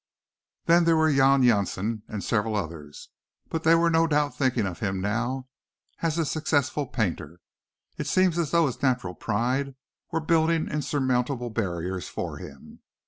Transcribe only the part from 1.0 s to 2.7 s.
Jan Jansen and several